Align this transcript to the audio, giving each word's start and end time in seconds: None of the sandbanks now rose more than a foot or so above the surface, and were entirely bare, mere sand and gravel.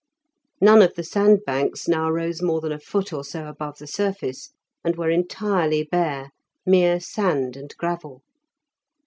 None 0.59 0.81
of 0.81 0.95
the 0.95 1.03
sandbanks 1.03 1.87
now 1.87 2.09
rose 2.09 2.41
more 2.41 2.59
than 2.59 2.71
a 2.71 2.79
foot 2.79 3.13
or 3.13 3.23
so 3.23 3.45
above 3.47 3.77
the 3.77 3.85
surface, 3.85 4.51
and 4.83 4.95
were 4.95 5.11
entirely 5.11 5.83
bare, 5.83 6.31
mere 6.65 6.99
sand 6.99 7.55
and 7.55 7.71
gravel. 7.77 8.23